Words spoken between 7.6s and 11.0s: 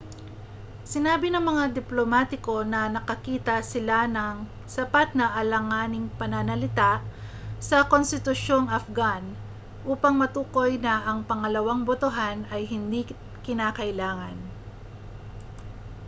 sa konstitusyong afghan upang matukoy na